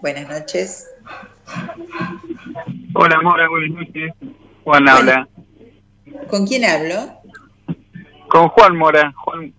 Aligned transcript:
Buenas 0.00 0.28
noches. 0.28 0.86
Hola, 2.94 3.20
Mora, 3.22 3.48
buenas 3.48 3.70
noches. 3.70 4.12
Juan 4.64 4.88
habla. 4.88 5.28
¿Con 6.28 6.46
quién 6.46 6.64
hablo? 6.64 7.20
Con 8.28 8.48
Juan 8.48 8.76
Mora. 8.76 9.12
Juan. 9.16 9.52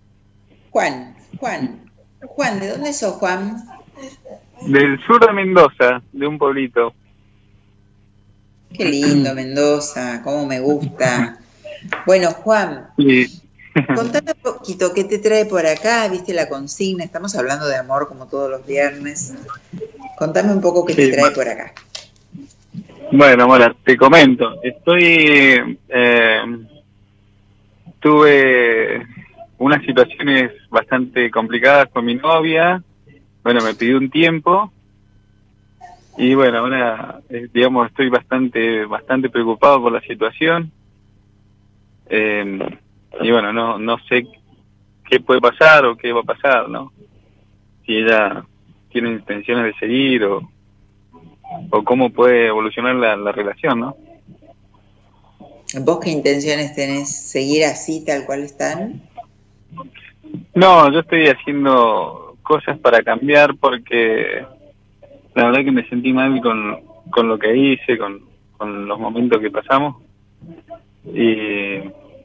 Juan, 0.70 1.16
Juan. 1.38 1.90
Juan, 2.20 2.60
¿de 2.60 2.68
dónde 2.68 2.92
sos, 2.92 3.14
Juan? 3.14 3.56
Del 4.62 4.98
sur 5.06 5.24
de 5.24 5.32
Mendoza, 5.32 6.02
de 6.12 6.26
un 6.26 6.38
pueblito. 6.38 6.94
Qué 8.72 8.84
lindo, 8.84 9.34
Mendoza, 9.34 10.22
cómo 10.24 10.46
me 10.46 10.60
gusta. 10.60 11.38
Bueno, 12.06 12.30
Juan, 12.30 12.88
Sí. 12.96 13.42
contame 13.94 14.32
un 14.36 14.42
poquito, 14.54 14.94
¿qué 14.94 15.04
te 15.04 15.18
trae 15.18 15.44
por 15.46 15.66
acá? 15.66 16.08
¿Viste 16.08 16.32
la 16.32 16.48
consigna? 16.48 17.04
Estamos 17.04 17.34
hablando 17.36 17.66
de 17.66 17.76
amor 17.76 18.08
como 18.08 18.28
todos 18.28 18.50
los 18.50 18.64
viernes. 18.66 19.34
Contame 20.22 20.52
un 20.52 20.60
poco 20.60 20.86
qué 20.86 20.94
te 20.94 21.10
trae 21.10 21.32
por 21.32 21.48
acá. 21.48 21.72
Bueno, 23.10 23.48
Mora, 23.48 23.74
te 23.82 23.96
comento. 23.96 24.62
Estoy. 24.62 25.76
Eh, 25.88 26.42
tuve 27.98 29.04
unas 29.58 29.84
situaciones 29.84 30.52
bastante 30.70 31.28
complicadas 31.28 31.88
con 31.88 32.04
mi 32.04 32.14
novia. 32.14 32.80
Bueno, 33.42 33.64
me 33.64 33.74
pidió 33.74 33.98
un 33.98 34.10
tiempo. 34.10 34.72
Y 36.16 36.36
bueno, 36.36 36.58
ahora, 36.58 37.18
eh, 37.28 37.48
digamos, 37.52 37.88
estoy 37.88 38.08
bastante 38.08 38.84
bastante 38.84 39.28
preocupado 39.28 39.82
por 39.82 39.90
la 39.90 40.02
situación. 40.02 40.70
Eh, 42.08 42.78
y 43.20 43.30
bueno, 43.32 43.52
no, 43.52 43.76
no 43.76 43.98
sé 44.08 44.28
qué 45.04 45.18
puede 45.18 45.40
pasar 45.40 45.84
o 45.84 45.96
qué 45.96 46.12
va 46.12 46.20
a 46.20 46.34
pasar, 46.34 46.68
¿no? 46.68 46.92
Si 47.84 47.96
ella 47.96 48.44
tiene 48.92 49.10
intenciones 49.10 49.64
de 49.64 49.78
seguir 49.78 50.24
o, 50.24 50.48
o 51.70 51.84
cómo 51.84 52.10
puede 52.10 52.48
evolucionar 52.48 52.94
la, 52.94 53.16
la 53.16 53.32
relación, 53.32 53.80
¿no? 53.80 53.96
¿Vos 55.80 56.00
qué 56.00 56.10
intenciones 56.10 56.74
tenés? 56.74 57.10
¿Seguir 57.10 57.64
así, 57.64 58.04
tal 58.04 58.26
cual 58.26 58.42
están? 58.42 59.02
No, 60.54 60.92
yo 60.92 61.00
estoy 61.00 61.28
haciendo 61.28 62.36
cosas 62.42 62.78
para 62.78 63.02
cambiar 63.02 63.56
porque 63.56 64.44
la 65.34 65.46
verdad 65.46 65.64
que 65.64 65.72
me 65.72 65.88
sentí 65.88 66.12
mal 66.12 66.40
con, 66.42 66.80
con 67.10 67.28
lo 67.28 67.38
que 67.38 67.56
hice, 67.56 67.96
con, 67.96 68.20
con 68.58 68.86
los 68.86 68.98
momentos 68.98 69.40
que 69.40 69.50
pasamos 69.50 69.96
y, 71.06 71.78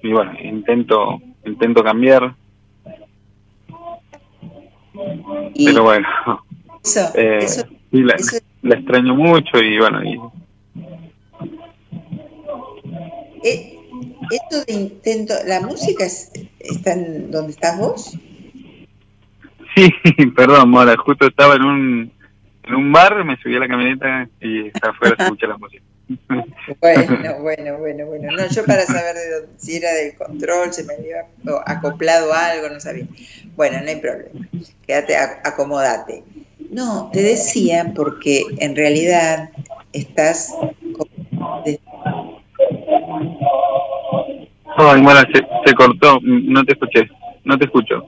y 0.03 0.11
bueno, 0.11 0.33
intento 0.41 1.21
intento 1.45 1.83
cambiar, 1.83 2.35
Y 5.53 5.65
pero 5.65 5.83
bueno, 5.83 6.07
eso, 6.87 7.11
eh, 7.15 7.37
eso, 7.41 7.65
la, 7.91 8.15
eso- 8.15 8.37
la 8.61 8.75
extraño 8.75 9.15
mucho 9.15 9.57
y 9.59 9.77
bueno, 9.77 10.03
y, 10.03 10.19
eh, 13.43 13.73
esto 14.31 14.63
de 14.65 14.73
intento, 14.73 15.33
¿la 15.45 15.61
música 15.61 16.05
es- 16.05 16.31
está 16.59 16.93
en 16.93 17.31
donde 17.31 17.51
estás 17.51 17.77
vos? 17.77 18.17
sí, 19.75 19.89
perdón, 20.35 20.69
Mora, 20.69 20.95
justo 20.97 21.27
estaba 21.27 21.55
en 21.55 21.63
un 21.63 22.17
en 22.63 22.75
un 22.75 22.91
bar, 22.91 23.23
me 23.23 23.37
subí 23.37 23.55
a 23.55 23.59
la 23.59 23.67
camioneta 23.67 24.27
y 24.41 24.67
afuera 24.81 25.15
se 25.15 25.23
escucha 25.23 25.47
la 25.47 25.57
música. 25.57 25.83
Bueno, 26.81 27.41
bueno, 27.41 27.77
bueno, 27.77 28.05
bueno. 28.07 28.31
No, 28.31 28.45
yo 28.47 28.65
para 28.65 28.85
saber 28.85 29.15
de 29.15 29.29
dónde, 29.31 29.49
si 29.57 29.77
era 29.77 29.93
del 29.93 30.15
control, 30.15 30.73
se 30.73 30.83
me 30.83 30.93
había 30.95 31.25
acoplado 31.65 32.33
algo, 32.33 32.67
no 32.69 32.79
sabía. 32.81 33.05
Bueno, 33.55 33.79
no 33.81 33.87
hay 33.89 33.95
problema. 33.97 34.29
Quédate, 34.85 35.15
a- 35.15 35.41
acomodate. 35.45 36.23
No, 36.71 37.09
te 37.11 37.21
decía 37.21 37.93
porque 37.95 38.43
en 38.59 38.75
realidad 38.75 39.49
estás 39.93 40.53
Ay, 44.79 45.01
Mora, 45.01 45.21
se, 45.33 45.41
se 45.65 45.73
cortó, 45.75 46.19
no 46.21 46.63
te 46.63 46.73
escuché, 46.73 47.09
no 47.43 47.57
te 47.57 47.65
escucho. 47.65 48.05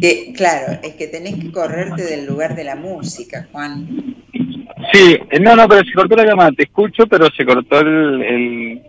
que, 0.00 0.32
claro, 0.34 0.78
es 0.82 0.94
que 0.94 1.08
tenés 1.08 1.36
que 1.36 1.52
correrte 1.52 2.02
del 2.02 2.26
lugar 2.26 2.54
de 2.56 2.64
la 2.64 2.74
música, 2.76 3.46
Juan. 3.52 3.86
Sí, 4.92 5.18
eh, 5.30 5.40
no, 5.40 5.56
no, 5.56 5.68
pero 5.68 5.84
se 5.84 5.92
cortó 5.92 6.16
la 6.16 6.24
llamada, 6.24 6.52
te 6.52 6.64
escucho, 6.64 7.06
pero 7.06 7.26
se 7.36 7.44
cortó 7.44 7.80
el... 7.80 8.22
el 8.22 8.82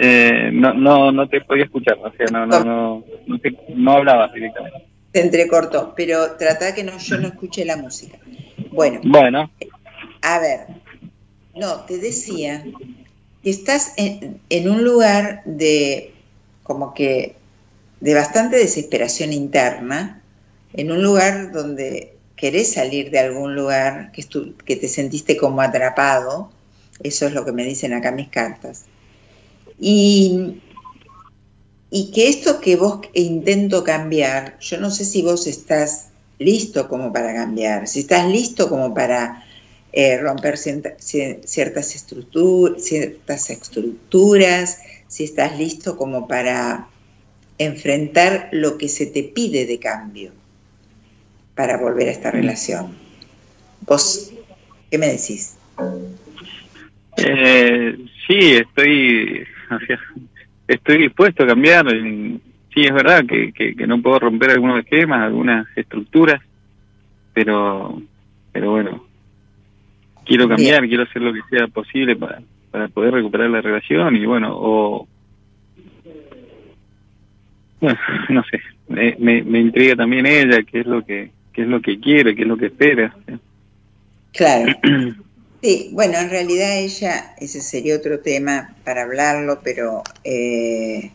eh, 0.00 0.50
no, 0.52 0.74
no, 0.74 1.10
no 1.10 1.28
te 1.28 1.40
podía 1.40 1.64
escuchar, 1.64 1.98
o 2.02 2.12
sea, 2.12 2.26
no, 2.30 2.46
no, 2.46 2.64
no, 2.64 3.04
no, 3.26 3.38
te- 3.38 3.56
no 3.74 3.92
hablabas 3.92 4.32
directamente. 4.32 4.87
Te 5.18 5.24
entrecortó, 5.24 5.94
pero 5.96 6.36
trata 6.36 6.72
que 6.76 6.84
no, 6.84 6.96
yo 6.96 7.18
no 7.18 7.26
escuche 7.26 7.64
la 7.64 7.76
música. 7.76 8.20
Bueno, 8.70 9.00
Bueno, 9.02 9.50
A 10.22 10.38
ver, 10.38 10.60
no, 11.56 11.80
te 11.86 11.98
decía 11.98 12.64
que 13.42 13.50
estás 13.50 13.94
en, 13.96 14.40
en 14.48 14.70
un 14.70 14.84
lugar 14.84 15.42
de 15.44 16.14
como 16.62 16.94
que 16.94 17.34
de 17.98 18.14
bastante 18.14 18.58
desesperación 18.58 19.32
interna, 19.32 20.22
en 20.74 20.92
un 20.92 21.02
lugar 21.02 21.50
donde 21.50 22.14
querés 22.36 22.74
salir 22.74 23.10
de 23.10 23.18
algún 23.18 23.56
lugar 23.56 24.12
que, 24.12 24.24
que 24.64 24.76
te 24.76 24.86
sentiste 24.86 25.36
como 25.36 25.62
atrapado, 25.62 26.52
eso 27.02 27.26
es 27.26 27.32
lo 27.32 27.44
que 27.44 27.50
me 27.50 27.64
dicen 27.64 27.92
acá 27.92 28.12
mis 28.12 28.28
cartas. 28.28 28.84
Y, 29.80 30.60
y 31.90 32.10
que 32.12 32.28
esto 32.28 32.60
que 32.60 32.76
vos 32.76 33.00
intento 33.14 33.82
cambiar, 33.84 34.58
yo 34.60 34.78
no 34.78 34.90
sé 34.90 35.04
si 35.04 35.22
vos 35.22 35.46
estás 35.46 36.08
listo 36.38 36.88
como 36.88 37.12
para 37.12 37.34
cambiar, 37.34 37.86
si 37.86 38.00
estás 38.00 38.28
listo 38.28 38.68
como 38.68 38.94
para 38.94 39.44
eh, 39.92 40.18
romper 40.18 40.58
ciertas, 40.58 41.96
estructu- 41.96 42.78
ciertas 42.78 43.50
estructuras, 43.50 44.78
si 45.08 45.24
estás 45.24 45.58
listo 45.58 45.96
como 45.96 46.28
para 46.28 46.88
enfrentar 47.56 48.50
lo 48.52 48.78
que 48.78 48.88
se 48.88 49.06
te 49.06 49.22
pide 49.24 49.66
de 49.66 49.78
cambio 49.78 50.32
para 51.54 51.78
volver 51.78 52.08
a 52.08 52.12
esta 52.12 52.30
relación. 52.30 52.96
¿Vos 53.80 54.30
qué 54.90 54.98
me 54.98 55.08
decís? 55.08 55.56
eh, 57.16 57.96
sí, 58.26 58.52
estoy, 58.56 59.44
estoy 60.68 60.98
dispuesto 60.98 61.42
a 61.42 61.48
cambiar. 61.48 61.88
Sí, 61.90 62.82
es 62.82 62.92
verdad 62.92 63.24
que, 63.26 63.52
que, 63.52 63.74
que 63.74 63.86
no 63.86 64.00
puedo 64.00 64.20
romper 64.20 64.50
algunos 64.50 64.78
esquemas, 64.78 65.22
algunas 65.22 65.66
estructuras, 65.76 66.40
pero, 67.32 68.00
pero 68.52 68.70
bueno, 68.70 69.04
quiero 70.24 70.48
cambiar, 70.48 70.86
quiero 70.86 71.02
hacer 71.02 71.22
lo 71.22 71.32
que 71.32 71.40
sea 71.50 71.66
posible 71.66 72.14
para, 72.14 72.40
para 72.70 72.88
poder 72.88 73.14
recuperar 73.14 73.50
la 73.50 73.60
relación 73.60 74.14
y 74.14 74.26
bueno, 74.26 74.50
o... 74.52 75.08
Bueno, 77.80 77.98
no 78.28 78.44
sé, 78.44 78.60
me, 78.88 79.16
me, 79.18 79.42
me 79.42 79.58
intriga 79.58 79.96
también 79.96 80.26
ella, 80.26 80.62
qué 80.62 80.80
es 80.80 80.86
lo 80.86 81.04
que 81.04 81.30
qué 81.58 81.62
es 81.62 81.68
lo 81.68 81.82
que 81.82 81.98
quiere, 81.98 82.36
qué 82.36 82.42
es 82.42 82.48
lo 82.48 82.56
que 82.56 82.66
espera. 82.66 83.12
Claro. 84.32 84.72
Sí, 85.62 85.90
bueno, 85.92 86.18
en 86.18 86.30
realidad 86.30 86.76
ella, 86.78 87.34
ese 87.38 87.60
sería 87.60 87.96
otro 87.96 88.20
tema 88.20 88.76
para 88.84 89.02
hablarlo, 89.02 89.60
pero 89.62 90.02
eh, 90.22 91.10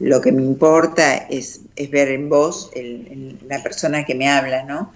lo 0.00 0.20
que 0.20 0.32
me 0.32 0.42
importa 0.42 1.16
es, 1.30 1.60
es 1.76 1.90
ver 1.90 2.08
en 2.08 2.28
vos 2.28 2.70
el- 2.74 3.06
el- 3.10 3.38
la 3.48 3.62
persona 3.62 4.04
que 4.04 4.14
me 4.16 4.28
habla, 4.28 4.64
¿no? 4.64 4.92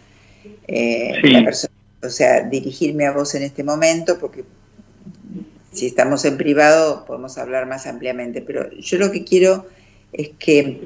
Eh, 0.69 1.13
Sí. 1.23 1.31
la 1.31 1.41
perso- 1.45 1.69
o 2.03 2.11
sea, 2.11 2.43
dirigirme 2.43 3.07
a 3.07 3.13
vos 3.13 3.35
en 3.35 3.43
este 3.45 3.63
momento, 3.65 4.19
porque 4.19 4.45
si 5.73 5.87
estamos 5.87 6.25
en 6.25 6.37
privado 6.37 7.05
podemos 7.07 7.39
hablar 7.39 7.67
más 7.67 7.87
ampliamente, 7.87 8.43
pero 8.43 8.71
yo 8.73 8.99
lo 8.99 9.13
que 9.13 9.25
quiero 9.25 9.67
es 10.13 10.31
que 10.39 10.81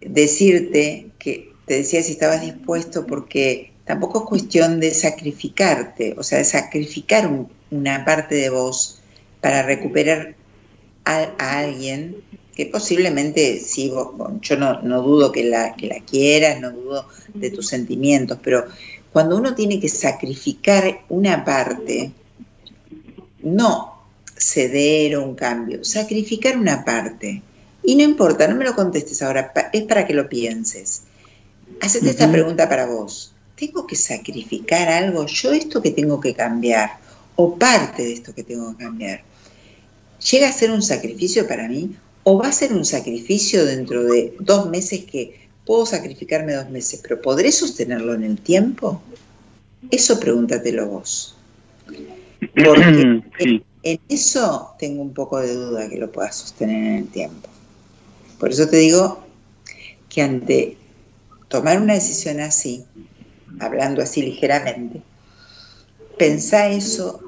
decirte 0.00 1.10
que 1.18 1.52
te 1.66 1.74
decía 1.74 2.02
si 2.02 2.12
estabas 2.12 2.42
dispuesto 2.42 3.06
porque 3.06 3.71
tampoco 3.84 4.20
es 4.20 4.24
cuestión 4.26 4.80
de 4.80 4.94
sacrificarte, 4.94 6.14
o 6.18 6.22
sea, 6.22 6.38
de 6.38 6.44
sacrificar 6.44 7.26
un- 7.26 7.48
una 7.70 8.04
parte 8.04 8.34
de 8.36 8.50
vos 8.50 9.00
para 9.40 9.62
recuperar 9.62 10.34
a, 11.04 11.30
a 11.38 11.58
alguien 11.60 12.16
que 12.54 12.66
posiblemente, 12.66 13.58
sí, 13.60 13.88
vos- 13.90 14.12
yo 14.40 14.56
no, 14.56 14.82
no 14.82 15.02
dudo 15.02 15.32
que 15.32 15.44
la, 15.44 15.74
que 15.74 15.86
la 15.88 16.00
quieras, 16.00 16.60
no 16.60 16.70
dudo 16.70 17.08
de 17.34 17.50
tus 17.50 17.66
sentimientos, 17.68 18.38
pero 18.42 18.66
cuando 19.12 19.36
uno 19.36 19.54
tiene 19.54 19.80
que 19.80 19.88
sacrificar 19.88 21.00
una 21.08 21.44
parte, 21.44 22.12
no 23.42 24.02
ceder 24.36 25.16
o 25.16 25.24
un 25.24 25.34
cambio, 25.34 25.84
sacrificar 25.84 26.56
una 26.56 26.84
parte. 26.84 27.42
Y 27.84 27.96
no 27.96 28.02
importa, 28.04 28.46
no 28.46 28.54
me 28.56 28.64
lo 28.64 28.74
contestes 28.74 29.22
ahora, 29.22 29.52
es 29.72 29.82
para 29.82 30.06
que 30.06 30.14
lo 30.14 30.28
pienses. 30.28 31.02
Hacete 31.80 32.10
esta 32.10 32.30
pregunta 32.30 32.68
para 32.68 32.86
vos. 32.86 33.34
¿Tengo 33.62 33.86
que 33.86 33.94
sacrificar 33.94 34.88
algo? 34.88 35.24
¿Yo 35.26 35.52
esto 35.52 35.80
que 35.80 35.92
tengo 35.92 36.20
que 36.20 36.34
cambiar? 36.34 36.98
¿O 37.36 37.56
parte 37.56 38.02
de 38.02 38.12
esto 38.12 38.34
que 38.34 38.42
tengo 38.42 38.76
que 38.76 38.82
cambiar? 38.82 39.22
¿Llega 40.32 40.48
a 40.48 40.52
ser 40.52 40.72
un 40.72 40.82
sacrificio 40.82 41.46
para 41.46 41.68
mí? 41.68 41.94
¿O 42.24 42.36
va 42.38 42.48
a 42.48 42.52
ser 42.52 42.72
un 42.72 42.84
sacrificio 42.84 43.64
dentro 43.64 44.02
de 44.02 44.34
dos 44.40 44.68
meses 44.68 45.04
que 45.04 45.48
puedo 45.64 45.86
sacrificarme 45.86 46.54
dos 46.54 46.70
meses, 46.70 46.98
pero 47.04 47.22
¿podré 47.22 47.52
sostenerlo 47.52 48.14
en 48.14 48.24
el 48.24 48.40
tiempo? 48.40 49.00
Eso 49.92 50.18
pregúntatelo 50.18 50.88
vos. 50.88 51.36
Porque 51.86 53.22
en 53.84 54.00
eso 54.08 54.74
tengo 54.76 55.02
un 55.02 55.14
poco 55.14 55.38
de 55.38 55.54
duda 55.54 55.88
que 55.88 55.98
lo 55.98 56.10
puedas 56.10 56.34
sostener 56.34 56.84
en 56.84 56.96
el 56.96 57.06
tiempo. 57.06 57.48
Por 58.40 58.50
eso 58.50 58.68
te 58.68 58.78
digo 58.78 59.24
que 60.08 60.20
ante 60.20 60.76
tomar 61.46 61.80
una 61.80 61.94
decisión 61.94 62.40
así, 62.40 62.84
hablando 63.60 64.02
así 64.02 64.22
ligeramente, 64.22 65.02
pensá 66.18 66.68
eso 66.68 67.20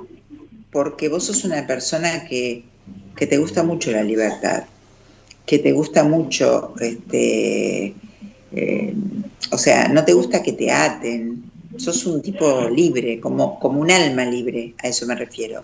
porque 0.71 1.09
vos 1.09 1.25
sos 1.25 1.45
una 1.45 1.67
persona 1.67 2.27
que, 2.27 2.65
te 3.17 3.39
gusta 3.39 3.63
mucho 3.63 3.93
la 3.93 4.03
libertad, 4.03 4.65
que 5.47 5.61
te 5.61 5.73
gusta 5.73 6.03
mucho, 6.03 6.75
este, 6.81 7.95
eh, 8.53 8.95
o 9.53 9.57
sea, 9.57 9.89
no 9.89 10.05
te 10.05 10.13
gusta 10.13 10.43
que 10.43 10.53
te 10.53 10.73
aten, 10.73 11.45
sos 11.77 12.05
un 12.07 12.23
tipo 12.23 12.69
libre, 12.69 13.21
como, 13.21 13.59
como 13.61 13.81
un 13.81 13.91
alma 13.91 14.25
libre, 14.25 14.75
a 14.83 14.89
eso 14.89 15.07
me 15.07 15.15
refiero. 15.15 15.63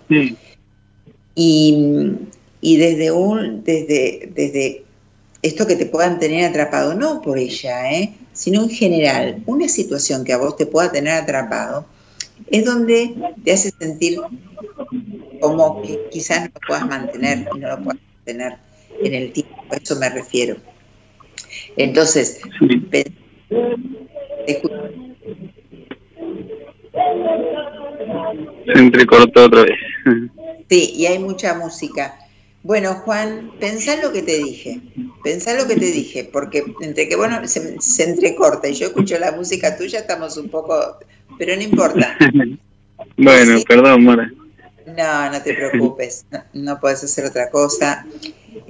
Y, 1.35 2.17
desde 2.61 3.11
un, 3.11 3.63
desde, 3.63 4.31
desde 4.33 4.83
esto 5.41 5.67
que 5.67 5.75
te 5.75 5.87
puedan 5.87 6.19
tener 6.19 6.45
atrapado, 6.45 6.95
no 6.95 7.21
por 7.21 7.37
ella, 7.37 7.91
¿eh? 7.91 8.13
Sino 8.41 8.63
en 8.63 8.71
general, 8.71 9.43
una 9.45 9.67
situación 9.67 10.23
que 10.23 10.33
a 10.33 10.37
vos 10.39 10.55
te 10.57 10.65
pueda 10.65 10.91
tener 10.91 11.13
atrapado, 11.13 11.85
es 12.49 12.65
donde 12.65 13.13
te 13.43 13.51
hace 13.51 13.69
sentir 13.69 14.19
como 15.39 15.83
que 15.83 16.09
quizás 16.09 16.41
no 16.41 16.47
lo 16.55 16.59
puedas 16.67 16.87
mantener 16.87 17.47
y 17.55 17.59
no 17.59 17.69
lo 17.69 17.83
puedas 17.83 18.01
mantener 18.01 18.57
en 19.03 19.13
el 19.13 19.31
tiempo, 19.31 19.53
a 19.69 19.75
eso 19.75 19.95
me 19.97 20.09
refiero. 20.09 20.55
Entonces, 21.77 22.41
se 22.87 23.05
entrecortó 28.73 29.45
otra 29.45 29.65
vez. 29.65 29.77
Sí, 30.67 30.93
y 30.95 31.05
hay 31.05 31.19
mucha 31.19 31.53
música. 31.53 32.17
Bueno, 32.63 32.93
Juan, 32.93 33.51
pensá 33.59 33.99
lo 34.01 34.11
que 34.11 34.21
te 34.21 34.37
dije, 34.37 34.79
pensá 35.23 35.55
lo 35.55 35.67
que 35.67 35.75
te 35.75 35.85
dije, 35.85 36.29
porque 36.31 36.63
entre 36.81 37.09
que 37.09 37.15
bueno, 37.15 37.39
se, 37.47 38.03
entrecorta 38.03 38.69
y 38.69 38.73
yo 38.73 38.87
escucho 38.87 39.17
la 39.17 39.31
música 39.31 39.75
tuya, 39.75 39.99
estamos 39.99 40.37
un 40.37 40.49
poco, 40.49 40.97
pero 41.39 41.55
no 41.55 41.61
importa. 41.63 42.15
bueno, 43.17 43.59
perdón, 43.67 44.03
Mora. 44.03 44.31
No, 44.85 45.31
no 45.31 45.41
te 45.41 45.55
preocupes, 45.55 46.25
no, 46.53 46.79
puedes 46.79 47.03
hacer 47.03 47.25
otra 47.25 47.49
cosa. 47.49 48.05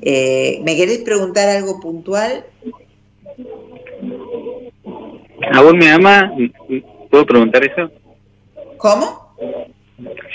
Eh, 0.02 0.62
¿Me 0.64 0.78
querés 0.78 1.00
preguntar 1.00 1.50
algo 1.50 1.82
puntual? 1.82 2.46
¿A 5.52 5.62
vos 5.62 5.74
me 5.74 5.90
ama? 5.92 6.32
¿Puedo 7.10 7.26
preguntar 7.26 7.66
eso? 7.66 7.92
¿Cómo? 8.78 9.36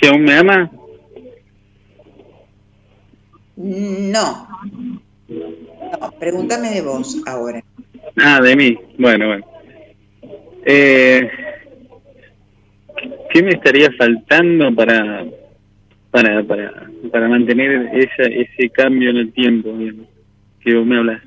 Si 0.01 0.09
aún 0.09 0.25
me 0.25 0.37
ama. 0.37 0.71
No. 3.57 4.49
No, 5.29 6.13
pregúntame 6.19 6.71
de 6.71 6.83
vos 6.83 7.17
ahora. 7.27 7.63
Ah, 8.17 8.41
de 8.41 8.57
mí. 8.57 8.79
Bueno, 8.99 9.29
bueno. 9.29 9.47
Eh, 10.65 11.29
¿Qué 13.31 13.43
me 13.43 13.51
estaría 13.51 13.91
faltando 13.93 14.75
para 14.75 15.27
para 16.11 16.43
para, 16.45 16.91
para 17.11 17.29
mantener 17.29 17.91
esa, 17.95 18.23
ese 18.23 18.71
cambio 18.71 19.11
en 19.11 19.17
el 19.19 19.33
tiempo 19.33 19.71
que 20.61 20.75
vos 20.75 20.87
me 20.87 20.97
hablas? 20.97 21.23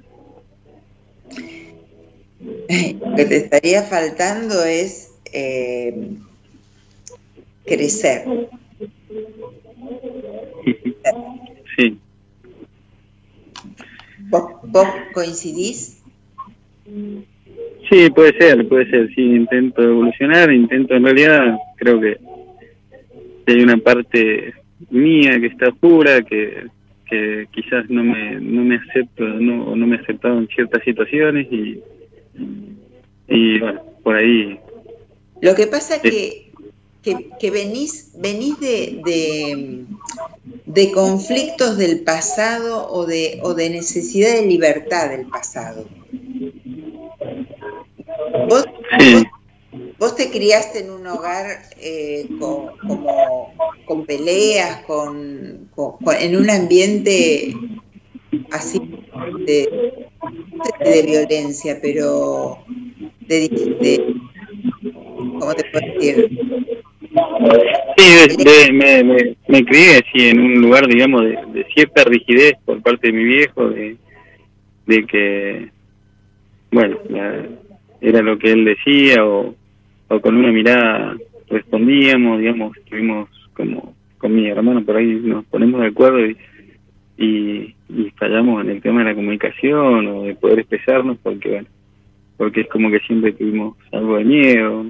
Lo 3.02 3.16
que 3.16 3.26
te 3.26 3.38
estaría 3.38 3.84
faltando 3.84 4.64
es 4.66 5.12
eh, 5.34 6.12
crecer. 7.66 8.24
Sí. 11.78 11.98
¿Vos, 14.30 14.88
coincidís? 15.14 16.02
Sí, 17.90 18.10
puede 18.14 18.38
ser, 18.38 18.68
puede 18.68 18.90
ser. 18.90 19.14
Sí, 19.16 19.22
intento 19.22 19.82
evolucionar, 19.82 20.52
intento 20.52 20.96
en 20.96 21.04
realidad, 21.04 21.58
creo 21.78 22.00
que 22.00 22.18
hay 23.48 23.62
una 23.62 23.78
parte 23.78 24.54
mía 24.90 25.40
que 25.40 25.48
está 25.48 25.72
pura, 25.72 26.22
que, 26.22 26.68
que 27.08 27.48
quizás 27.52 27.90
no 27.90 28.04
me, 28.04 28.40
no 28.40 28.64
me 28.64 28.76
acepto 28.76 29.24
no, 29.24 29.76
no 29.76 29.88
me 29.88 29.96
he 29.96 30.00
aceptado 30.00 30.38
en 30.38 30.48
ciertas 30.48 30.84
situaciones 30.84 31.48
y, 31.52 31.82
y 33.28 33.60
bueno, 33.60 33.82
por 34.04 34.16
ahí. 34.16 34.60
Lo 35.42 35.56
que 35.56 35.68
pasa 35.68 35.96
es 35.96 36.02
que 36.02 36.50
que, 37.02 37.52
venís, 37.52 38.12
venís 38.18 38.60
de, 38.60 39.02
de, 39.06 39.86
conflictos 40.94 41.78
del 41.78 42.02
pasado 42.02 42.88
o 42.92 43.06
de, 43.06 43.40
o 43.44 43.54
de 43.54 43.70
necesidad 43.70 44.34
de 44.34 44.46
libertad 44.46 45.10
del 45.10 45.28
pasado. 45.28 45.86
Vos, 48.48 48.66
vos, 49.98 50.16
te 50.16 50.30
criaste 50.30 50.80
en 50.80 50.92
un 50.92 51.08
hogar 51.08 51.64
eh, 51.82 52.28
con, 52.40 52.78
como, 52.88 53.54
con 53.86 54.06
peleas, 54.06 54.82
con, 54.86 55.70
en 56.20 56.36
un 56.36 56.50
ambiente 56.50 57.54
así 58.52 58.80
de, 59.46 60.08
de 60.80 61.02
violencia, 61.02 61.80
pero 61.82 62.60
de, 63.28 63.50
de 63.82 64.16
¿cómo 65.40 65.54
te 65.56 65.64
puedo 65.72 65.94
decir? 65.94 66.30
Sí, 68.00 68.72
me, 68.72 69.04
me, 69.04 69.36
me, 69.48 69.66
crié 69.66 69.98
así 69.98 70.30
en 70.30 70.40
un 70.40 70.62
lugar, 70.62 70.88
digamos, 70.88 71.24
de, 71.26 71.66
cierta 71.74 72.06
rigidez 72.06 72.54
por 72.64 72.82
parte 72.82 73.08
de 73.08 73.14
mi 73.14 73.24
viejo, 73.26 73.70
de, 73.70 73.98
de 74.86 75.06
que, 75.06 75.70
bueno, 76.72 76.98
era 78.00 78.22
lo 78.22 78.40
que 78.40 78.52
él 78.54 78.64
decía 78.64 79.26
o, 79.26 79.54
o 80.08 80.22
con 80.22 80.38
una 80.38 80.52
mirada 80.52 81.18
respondíamos, 81.50 82.40
digamos, 82.40 82.78
estuvimos 82.78 83.30
como 83.54 83.96
con 84.18 84.36
mi 84.36 84.48
hermano 84.48 84.84
por 84.84 84.98
ahí 84.98 85.20
nos 85.24 85.46
ponemos 85.46 85.82
de 85.82 85.88
acuerdo 85.88 86.26
y, 86.26 86.38
y, 87.18 87.76
y 87.90 88.12
fallamos 88.18 88.64
en 88.64 88.70
el 88.70 88.82
tema 88.82 89.00
de 89.00 89.10
la 89.10 89.16
comunicación 89.16 90.08
o 90.08 90.24
de 90.24 90.36
poder 90.36 90.60
expresarnos 90.60 91.18
porque, 91.24 91.50
bueno, 91.50 91.68
porque 92.38 92.62
es 92.62 92.68
como 92.68 92.92
que 92.92 93.00
siempre 93.00 93.34
tuvimos 93.34 93.76
algo 93.92 94.18
de 94.18 94.24
miedo, 94.24 94.86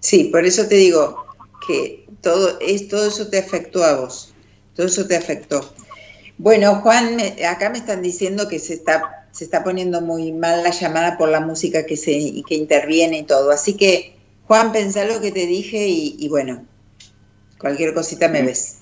Sí, 0.00 0.30
por 0.32 0.44
eso 0.46 0.66
te 0.66 0.76
digo 0.76 1.29
que 1.66 2.06
todo, 2.20 2.58
es, 2.60 2.88
todo 2.88 3.08
eso 3.08 3.28
te 3.28 3.38
afectó 3.38 3.84
a 3.84 4.00
vos, 4.00 4.34
todo 4.74 4.86
eso 4.86 5.06
te 5.06 5.16
afectó. 5.16 5.60
Bueno, 6.38 6.76
Juan, 6.76 7.18
acá 7.46 7.68
me 7.68 7.78
están 7.78 8.00
diciendo 8.00 8.48
que 8.48 8.58
se 8.58 8.74
está, 8.74 9.26
se 9.30 9.44
está 9.44 9.62
poniendo 9.62 10.00
muy 10.00 10.32
mal 10.32 10.62
la 10.62 10.70
llamada 10.70 11.18
por 11.18 11.28
la 11.28 11.40
música 11.40 11.84
que, 11.84 11.96
se, 11.96 12.12
que 12.48 12.54
interviene 12.54 13.18
y 13.18 13.22
todo. 13.24 13.50
Así 13.50 13.76
que, 13.76 14.16
Juan, 14.46 14.72
pensá 14.72 15.04
lo 15.04 15.20
que 15.20 15.32
te 15.32 15.46
dije 15.46 15.86
y, 15.86 16.26
bueno, 16.28 16.64
cualquier 17.58 17.92
cosita 17.92 18.28
me 18.28 18.42
ves. 18.42 18.78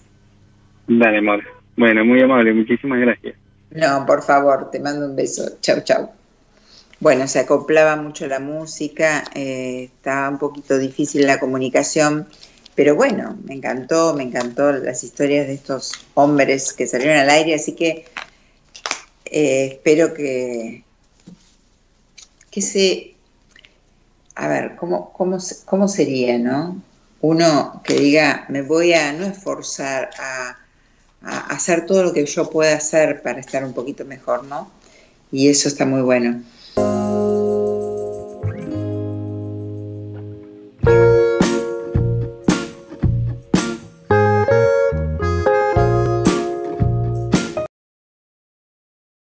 Dale, 0.87 1.19
amor. 1.19 1.43
Bueno, 1.77 2.05
muy 2.05 2.23
amable, 2.23 2.55
muchísimas 2.55 3.01
gracias. 3.01 3.37
No, 3.71 4.07
por 4.07 4.23
favor, 4.23 4.71
te 4.71 4.81
mando 4.81 5.07
un 5.07 5.17
beso. 5.17 5.59
Chau, 5.61 5.81
chau. 5.83 6.11
Bueno, 7.01 7.29
se 7.29 7.41
acoplaba 7.41 7.97
mucho 7.97 8.27
la 8.27 8.41
música, 8.41 9.25
eh, 9.35 9.91
estaba 9.95 10.29
un 10.29 10.39
poquito 10.39 10.79
difícil 10.79 11.27
la 11.27 11.39
comunicación, 11.39 12.27
pero 12.79 12.95
bueno, 12.95 13.37
me 13.43 13.55
encantó, 13.55 14.15
me 14.15 14.23
encantó 14.23 14.71
las 14.71 15.03
historias 15.03 15.49
de 15.49 15.55
estos 15.55 15.91
hombres 16.15 16.73
que 16.73 16.87
salieron 16.87 17.17
al 17.17 17.29
aire, 17.29 17.57
así 17.57 17.73
que 17.73 18.05
eh, 19.25 19.71
espero 19.73 20.15
que, 20.15 20.85
que 22.49 22.63
se... 22.63 23.17
A 24.37 24.47
ver, 24.47 24.77
¿cómo, 24.77 25.13
cómo, 25.13 25.39
cómo 25.65 25.89
sería, 25.89 26.39
no? 26.39 26.81
Uno 27.21 27.83
que 27.83 27.95
diga, 27.95 28.47
me 28.49 28.63
voy 28.63 28.93
a 28.93 29.13
no 29.13 29.27
esforzar 29.27 30.11
a, 30.17 30.57
a 31.23 31.39
hacer 31.49 31.85
todo 31.85 32.05
lo 32.05 32.13
que 32.13 32.27
yo 32.27 32.49
pueda 32.49 32.77
hacer 32.77 33.23
para 33.23 33.41
estar 33.41 33.65
un 33.65 33.73
poquito 33.73 34.05
mejor, 34.05 34.45
¿no? 34.45 34.71
Y 35.33 35.49
eso 35.49 35.67
está 35.67 35.85
muy 35.85 36.03
bueno. 36.03 36.45